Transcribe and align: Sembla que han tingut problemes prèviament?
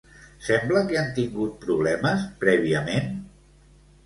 Sembla 0.45 0.81
que 0.91 0.97
han 1.01 1.11
tingut 1.19 1.59
problemes 1.67 2.25
prèviament? 2.45 3.15